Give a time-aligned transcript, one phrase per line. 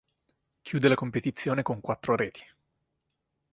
[0.63, 2.43] Chiude la competizione con quattro reti.